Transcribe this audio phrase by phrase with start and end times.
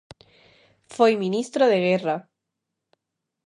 [0.95, 2.17] Foi ministro de Guerra.